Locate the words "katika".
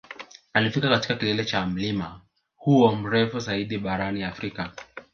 0.89-1.15